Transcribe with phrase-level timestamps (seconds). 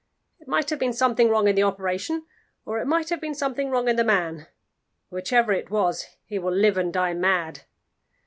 [0.39, 2.25] It might have been something wrong in the operation,
[2.65, 4.47] or it might have been something wrong in the man.
[5.09, 7.65] Whichever it was, he will live and die mad.